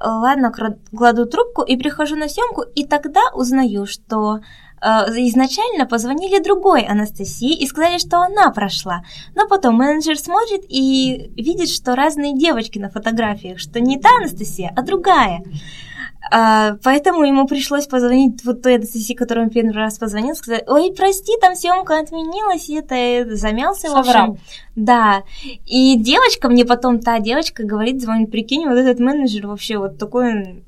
[0.02, 0.50] Ладно,
[0.96, 4.40] кладу трубку и прихожу на съемку, и тогда узнаю, что
[4.80, 9.02] изначально позвонили другой Анастасии и сказали, что она прошла.
[9.34, 14.72] Но потом менеджер смотрит и видит, что разные девочки на фотографиях, что не та Анастасия,
[14.74, 15.42] а другая.
[16.32, 20.92] А, поэтому ему пришлось позвонить вот той Анастасии, которой он первый раз позвонил, сказать, ой,
[20.96, 23.88] прости, там съемка отменилась, и это замялся.
[23.88, 24.38] Соврал.
[24.76, 25.22] Да.
[25.66, 30.32] И девочка, мне потом та девочка говорит, звонит, прикинь, вот этот менеджер вообще вот такой
[30.32, 30.62] э,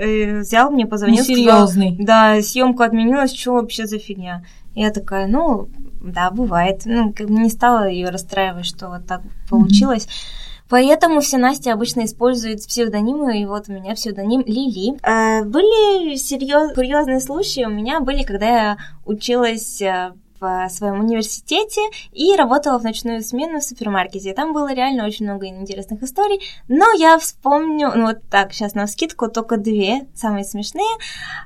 [0.00, 1.22] взял мне, позвонил.
[1.22, 1.94] Несерьезный.
[1.94, 4.44] Сказал, да, съемка отменилась, что вообще за фигня?
[4.74, 5.68] Я такая, ну,
[6.02, 6.82] да, бывает.
[6.84, 10.06] Ну, как бы не стала ее расстраивать, что вот так получилось.
[10.06, 10.46] Mm-hmm.
[10.68, 14.98] Поэтому все Настя обычно используют псевдонимы, и вот у меня псевдоним Лили.
[15.02, 16.74] Э, были серьез...
[16.74, 21.80] курьезные случаи у меня были, когда я училась э, в своем университете
[22.12, 24.32] и работала в ночную смену в супермаркете.
[24.32, 28.86] Там было реально очень много интересных историй, но я вспомню, ну вот так, сейчас на
[28.86, 30.96] скидку только две, самые смешные.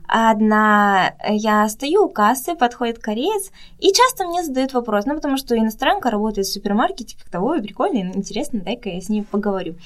[0.07, 5.57] Одна, я стою у кассы, подходит кореец, и часто мне задают вопрос, ну потому что
[5.57, 9.77] иностранка работает в супермаркете, как-то, ой, прикольно, интересно, дай-ка я с ней поговорю.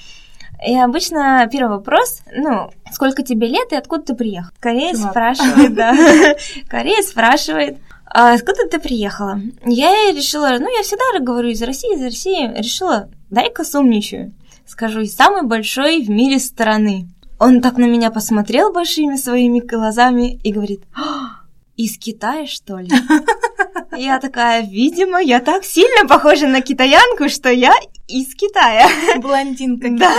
[0.65, 4.51] И обычно первый вопрос, ну, сколько тебе лет и откуда ты приехал?
[4.59, 5.11] Кореец Чувак.
[5.11, 5.93] спрашивает, да.
[6.69, 9.39] Кореец спрашивает, а откуда ты приехала?
[9.65, 12.57] Я решила, ну, я всегда говорю из России, из России.
[12.57, 14.33] Решила, дай-ка сумничаю.
[14.65, 17.09] Скажу, из самой большой в мире страны.
[17.39, 21.41] Он так на меня посмотрел большими своими глазами и говорит, «А,
[21.75, 22.89] из Китая, что ли?
[23.97, 27.73] Я такая, видимо, я так сильно похожа на китаянку, что я
[28.09, 28.89] из Китая.
[29.19, 29.87] Блондинка.
[29.91, 30.13] Да,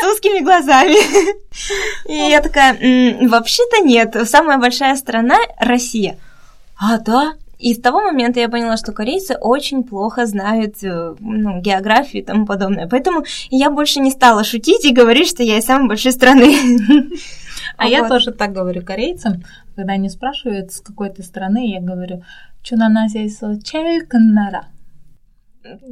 [0.00, 0.96] с узкими глазами.
[2.08, 2.74] И я такая,
[3.28, 6.18] вообще-то нет, самая большая страна– Россия.
[6.76, 7.34] А, да?
[7.58, 12.26] И с того момента я поняла, что корейцы очень плохо знают э, ну, географию и
[12.26, 12.88] тому подобное.
[12.88, 16.54] Поэтому я больше не стала шутить и говорить, что я из самой большой страны.
[17.76, 19.42] А я тоже так говорю корейцам,
[19.74, 22.22] когда они спрашивают, с какой ты страны, я говорю,
[22.62, 24.66] что на нас есть Чельканара.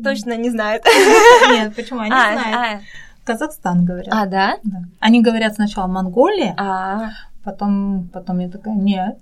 [0.05, 0.85] Точно не знают.
[1.51, 2.01] Нет, почему?
[2.01, 2.57] Они а, знают.
[2.57, 2.81] А.
[3.25, 4.09] Казахстан говорят.
[4.12, 4.59] А, да?
[4.62, 4.83] да?
[5.01, 7.11] Они говорят сначала Монголия, а.
[7.42, 9.18] потом, потом я такая, нет,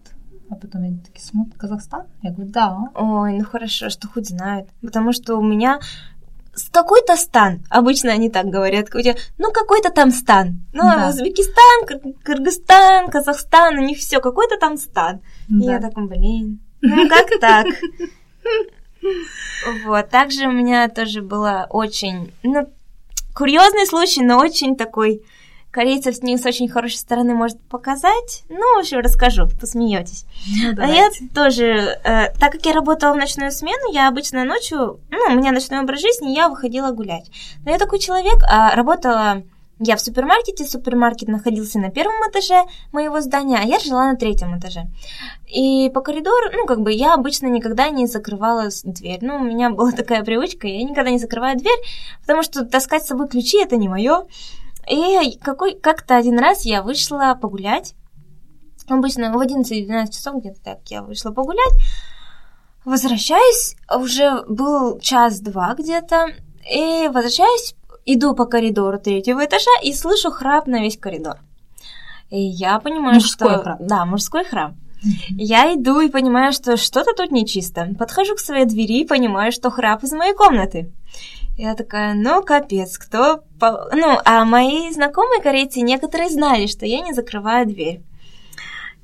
[0.50, 2.06] а потом они такие смотрят, Казахстан?
[2.22, 2.76] Я говорю, да.
[2.94, 4.68] Ой, ну хорошо, что хоть знают.
[4.82, 5.78] Потому что у меня
[6.54, 7.60] с какой-то стан.
[7.70, 8.88] Обычно они так говорят.
[9.38, 10.60] Ну, какой-то там стан.
[10.72, 11.08] Ну, да.
[11.08, 11.86] Узбекистан,
[12.24, 15.20] Кыргызстан, Казахстан, у них все, какой-то там стан.
[15.48, 15.64] Да.
[15.64, 17.66] И я такой, блин, ну как так?
[19.86, 22.68] Вот, также у меня тоже было очень, ну,
[23.34, 25.22] курьезный случай, но очень такой
[25.70, 28.44] корейцев не с очень хорошей стороны может показать.
[28.48, 30.24] Ну, в общем, расскажу, посмеетесь.
[30.62, 35.00] Ну, а я тоже, э, так как я работала в ночную смену, я обычно ночью,
[35.10, 37.30] ну, у меня ночной образ жизни, я выходила гулять.
[37.64, 39.42] Но я такой человек, а работала
[39.82, 44.58] я в супермаркете, супермаркет находился на первом этаже моего здания, а я жила на третьем
[44.58, 44.88] этаже.
[45.48, 49.20] И по коридору, ну, как бы я обычно никогда не закрывала дверь.
[49.22, 51.78] Ну, у меня была такая привычка, я никогда не закрываю дверь,
[52.20, 54.26] потому что таскать с собой ключи это не мое.
[54.88, 57.94] И какой, как-то один раз я вышла погулять.
[58.88, 61.74] Обычно в 11-12 часов где-то так я вышла погулять.
[62.84, 66.28] Возвращаюсь, уже был час-два где-то.
[66.72, 71.38] И возвращаюсь, иду по коридору третьего этажа и слышу храп на весь коридор.
[72.30, 73.62] И я понимаю, мужской что...
[73.62, 73.78] Храп.
[73.80, 74.72] Да, мужской храп.
[75.30, 77.88] Я иду и понимаю, что что-то тут нечисто.
[77.98, 80.92] Подхожу к своей двери и понимаю, что храп из моей комнаты.
[81.60, 83.44] Я такая, ну, капец, кто...
[83.60, 88.00] Ну, а мои знакомые корейцы некоторые знали, что я не закрываю дверь.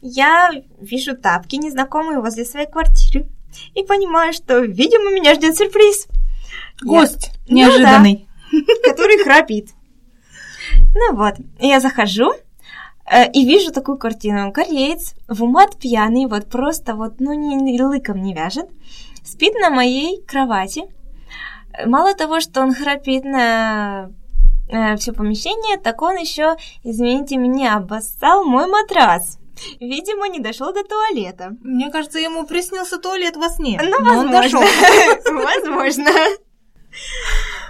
[0.01, 3.27] Я вижу тапки незнакомые возле своей квартиры.
[3.75, 6.09] и понимаю, что, видимо, меня ждет сюрприз.
[6.81, 7.57] Гость я...
[7.57, 8.27] неожиданный.
[8.51, 9.73] Ну, да, который храпит.
[10.95, 12.33] Ну вот, я захожу,
[13.05, 14.51] э, и вижу такую картину.
[14.51, 18.71] Кореец в умат пьяный, вот просто вот, ну, ни, лыком не вяжет,
[19.23, 20.85] спит на моей кровати.
[21.85, 24.11] Мало того, что он храпит на
[24.69, 29.39] э, все помещение, так он еще, извините меня, обоссал мой матрас.
[29.81, 31.57] Видимо, не дошел до туалета.
[31.63, 33.81] Мне кажется, ему приснился туалет во сне.
[33.83, 34.61] Ну, возможно.
[35.25, 36.11] Возможно.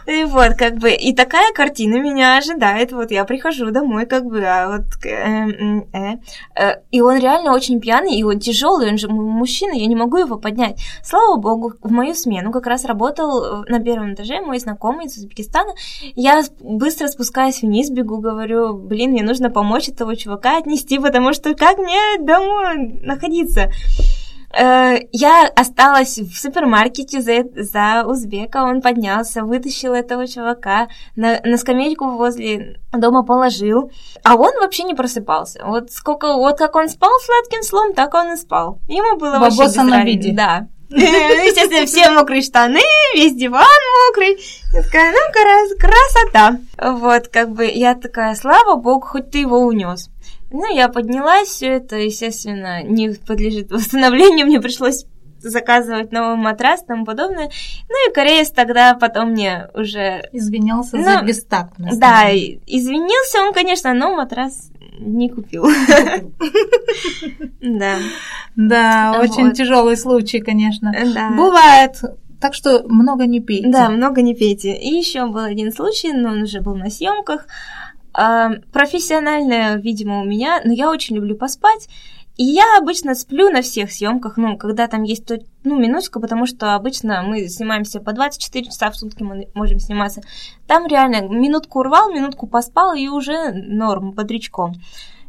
[0.07, 2.92] И вот, как бы, и такая картина меня ожидает.
[2.92, 5.04] Вот я прихожу домой, как бы, а вот...
[5.04, 5.48] Э,
[5.92, 6.18] э,
[6.54, 10.18] э, и он реально очень пьяный, и он тяжелый, он же мужчина, я не могу
[10.18, 10.80] его поднять.
[11.02, 15.72] Слава богу, в мою смену как раз работал на первом этаже мой знакомый из Узбекистана.
[16.14, 21.54] Я быстро спускаюсь вниз, бегу, говорю, блин, мне нужно помочь этого чувака отнести, потому что
[21.54, 23.70] как мне домой находиться?
[24.59, 31.59] Э, я осталась в супермаркете за, за узбека, он поднялся, вытащил этого чувака, на, на
[31.59, 33.90] скамейку возле дома положил,
[34.24, 35.62] а он вообще не просыпался.
[35.64, 38.78] Вот сколько, вот как он спал сладким сном, так он и спал.
[38.88, 40.32] Ему было вообще без на виде.
[40.32, 40.68] Да.
[40.88, 42.80] Естественно, все мокрые штаны,
[43.14, 43.66] весь диван
[44.09, 44.38] мокрый.
[44.72, 46.59] Я такая, ну, красота.
[46.78, 50.09] Вот, как бы, я такая, слава богу, хоть ты его унес.
[50.51, 55.05] Ну, я поднялась, все это, естественно, не подлежит восстановлению, мне пришлось
[55.40, 57.51] заказывать новый матрас и тому подобное.
[57.88, 60.28] Ну и кореец тогда потом мне уже...
[60.32, 61.99] Извинялся ну, за бестактность.
[61.99, 65.66] Да, извинился он, конечно, но матрас не купил.
[67.61, 67.97] Да.
[68.55, 70.94] Да, очень тяжелый случай, конечно.
[71.36, 72.01] Бывает,
[72.40, 73.68] так что много не пейте.
[73.68, 74.74] Да, много не пейте.
[74.76, 77.47] И еще был один случай, но он уже был на съемках.
[78.72, 81.88] Профессиональная, видимо, у меня, но я очень люблю поспать.
[82.36, 85.30] И я обычно сплю на всех съемках, ну, когда там есть
[85.64, 90.20] ну, минутка, потому что обычно мы снимаемся по 24 часа в сутки, мы можем сниматься.
[90.66, 94.74] Там реально минутку урвал, минутку поспал, и уже норм, бодрячком.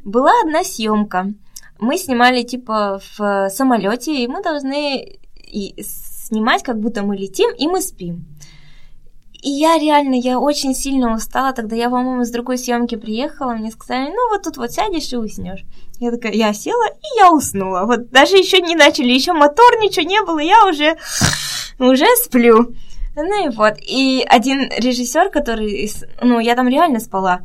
[0.04, 1.34] Была одна съемка.
[1.80, 7.68] Мы снимали типа в самолете, и мы должны и снимать, как будто мы летим, и
[7.68, 8.26] мы спим.
[9.48, 11.54] И я реально, я очень сильно устала.
[11.54, 13.54] Тогда я, по-моему, с другой съемки приехала.
[13.54, 15.64] Мне сказали, ну вот тут вот сядешь и уснешь.
[16.02, 17.86] Я такая, я села и я уснула.
[17.86, 20.98] Вот даже еще не начали, еще мотор, ничего не было, я уже,
[21.80, 22.74] уже сплю.
[23.16, 23.76] Ну и вот.
[23.80, 25.90] И один режиссер, который,
[26.22, 27.40] ну, я там реально спала.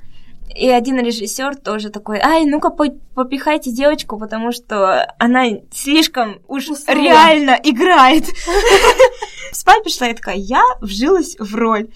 [0.55, 6.99] И один режиссер тоже такой, ай, ну-ка попихайте девочку, потому что она слишком уж Уснула.
[6.99, 8.26] реально играет.
[9.53, 11.88] Спать пришла, я такая, я вжилась в роль.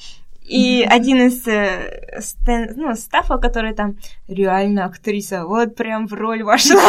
[0.47, 0.89] И mm-hmm.
[0.89, 3.97] один из э, стен, ну, стафа, который там
[4.29, 6.81] реально актриса, вот прям в роль вошла.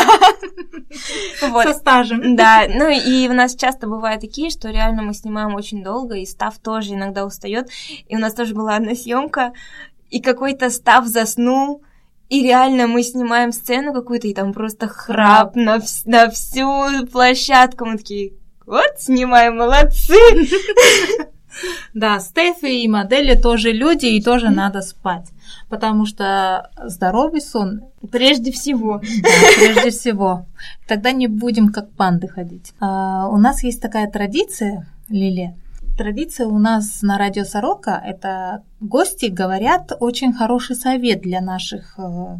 [1.63, 2.35] Со стажем.
[2.35, 6.25] Да, ну и у нас часто бывают такие, что реально мы снимаем очень долго, и
[6.27, 7.69] став тоже иногда устает.
[8.07, 9.53] И у нас тоже была одна съемка,
[10.09, 11.81] и какой-то став заснул,
[12.29, 17.85] и реально мы снимаем сцену какую-то, и там просто храп на, вс- на всю площадку.
[17.85, 18.33] Мы такие,
[18.65, 20.13] вот, снимаем, молодцы!
[21.93, 25.25] Да, Стефи и модели тоже люди, и тоже надо спать.
[25.69, 27.81] Потому что здоровый сон
[28.11, 29.01] прежде всего.
[29.23, 30.45] Да, прежде всего.
[30.87, 32.73] Тогда не будем как панды ходить.
[32.79, 35.55] А, у нас есть такая традиция, Лиле,
[35.97, 42.37] Традиция у нас на радио Сорока– это гости говорят очень хороший совет для наших э,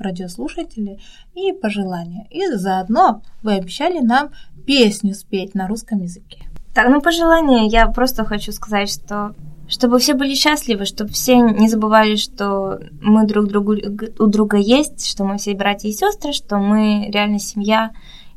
[0.00, 1.00] радиослушателей
[1.32, 2.26] и пожелания.
[2.30, 4.30] И заодно вы обещали нам
[4.66, 6.46] песню спеть на русском языке.
[6.74, 9.36] Так, ну пожелания я просто хочу сказать, что
[9.68, 13.76] чтобы все были счастливы, чтобы все не забывали, что мы друг другу
[14.18, 17.92] у друга есть, что мы все братья и сестры, что мы реально семья,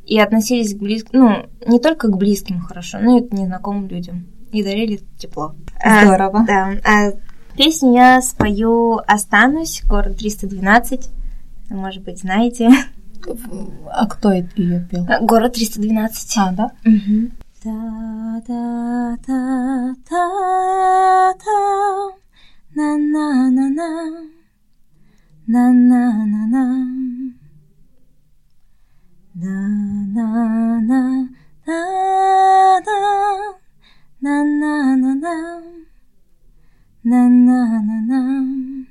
[0.06, 4.28] и относились к близким, ну, не только к близким хорошо, но и к незнакомым людям
[4.52, 5.56] и дарили тепло.
[5.84, 6.40] Здорово.
[6.40, 6.72] А, да.
[6.84, 7.12] А,
[7.56, 11.10] песню я спою «Останусь», город 312.
[11.70, 12.70] Может быть, знаете.
[13.92, 15.06] А кто ее пел?
[15.22, 16.38] Город 312.
[16.38, 16.72] А, да?
[16.86, 17.32] Угу.
[17.64, 20.40] та та та та
[34.22, 35.64] на-на-на-на.
[37.04, 38.86] На-на-на-на.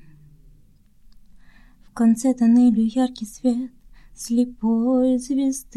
[1.82, 3.70] В конце тоннелю яркий свет
[4.14, 5.76] слепой звезды.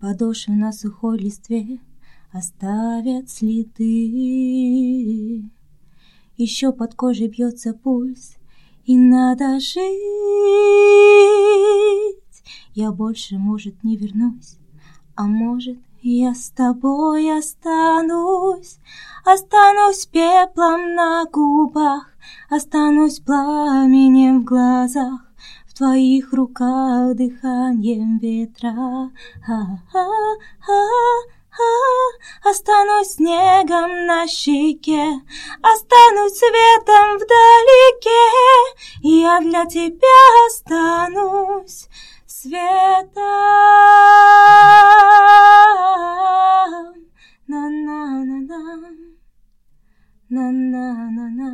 [0.00, 1.80] Подошвы на сухой листве
[2.32, 3.84] оставят следы.
[6.38, 8.38] Еще под кожей бьется пульс,
[8.86, 9.76] и надо жить.
[12.72, 14.56] Я больше, может, не вернусь,
[15.16, 18.78] а может, я с тобой останусь,
[19.22, 22.06] останусь пеплом на губах,
[22.48, 25.20] останусь пламенем в глазах,
[25.68, 29.10] в твоих руках дыханием ветра.
[32.44, 35.20] Останусь снегом на щеке,
[35.60, 38.24] останусь светом вдалеке,
[39.02, 41.88] я для тебя останусь
[42.40, 43.20] светом.
[47.46, 48.60] На-на-на-на,
[50.30, 51.50] на-на-на-на,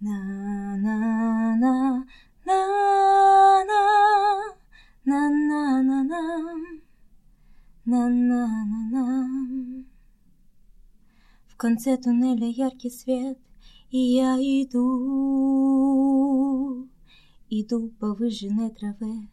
[0.00, 1.74] на-на-на,
[2.46, 3.82] на-на,
[5.04, 6.22] на-на-на-на,
[7.84, 9.04] на-на-на-на.
[11.48, 13.38] В конце туннеля яркий свет,
[13.90, 14.80] и я иду,
[17.50, 19.28] иду по выжженной траве,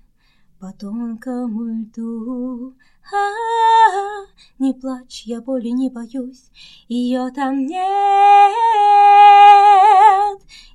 [0.60, 2.74] по тонкому льду.
[3.14, 4.26] А-а-а,
[4.58, 6.50] не плачь, я боли не боюсь,
[6.88, 7.78] ее там нет.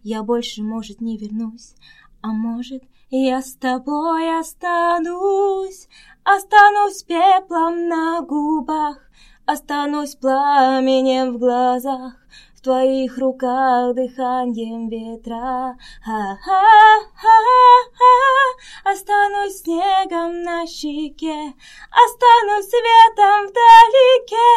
[0.05, 1.74] Я больше, может, не вернусь,
[2.22, 5.88] а может, я с тобой останусь,
[6.22, 8.99] останусь пеплом на губах,
[9.47, 12.14] останусь пламенем в глазах,
[12.63, 15.77] твоих руках дыханием ветра.
[18.85, 21.55] Останусь снегом на щеке,
[21.91, 24.53] останусь светом вдалеке,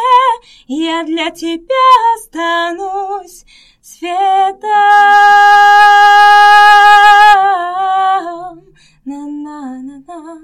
[0.68, 3.46] я для тебя останусь
[3.82, 4.70] светом.
[9.06, 10.42] На-на-на-на,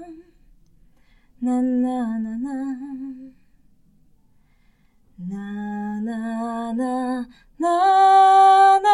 [5.20, 7.26] на-на-на-на,
[7.62, 8.90] на-на-на,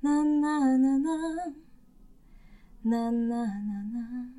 [0.00, 1.54] на-на, на-на-на-на,
[2.82, 4.32] на-на-на-на.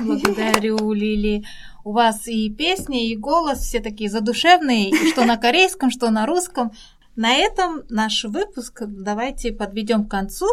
[0.00, 1.44] Благодарю, Лили.
[1.82, 6.70] У вас и песни, и голос все такие задушевные, что на корейском, что на русском.
[7.16, 10.46] На этом наш выпуск давайте подведем к концу.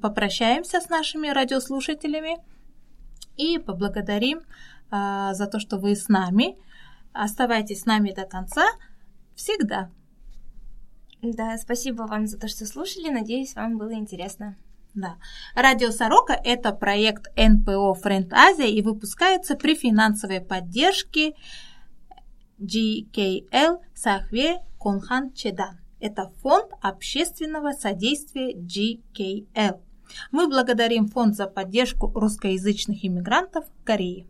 [0.00, 2.36] Попрощаемся с нашими радиослушателями
[3.36, 4.42] и поблагодарим
[4.90, 6.56] а, за то, что вы с нами.
[7.12, 8.64] Оставайтесь с нами до конца
[9.34, 9.90] всегда.
[11.22, 13.08] Да, спасибо вам за то, что слушали.
[13.08, 14.56] Надеюсь, вам было интересно.
[14.94, 15.16] Да.
[15.54, 21.34] Радио Сорока– это проект НПО Френд Азия и выпускается при финансовой поддержке
[22.58, 25.78] GKL Сахве Конхан Чедан.
[26.00, 29.80] Это фонд общественного содействия GKL.
[30.30, 34.26] Мы благодарим фонд за поддержку русскоязычных иммигрантов в Корее.